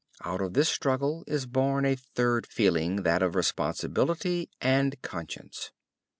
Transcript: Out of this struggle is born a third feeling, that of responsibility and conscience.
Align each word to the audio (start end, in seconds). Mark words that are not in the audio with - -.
Out 0.25 0.41
of 0.41 0.53
this 0.55 0.67
struggle 0.67 1.23
is 1.27 1.45
born 1.45 1.85
a 1.85 1.95
third 1.95 2.47
feeling, 2.47 3.03
that 3.03 3.21
of 3.21 3.35
responsibility 3.35 4.49
and 4.59 4.99
conscience. 5.03 5.73